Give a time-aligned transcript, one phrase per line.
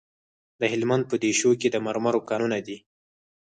[0.59, 2.77] د هلمند په دیشو کې د مرمرو کانونه دي.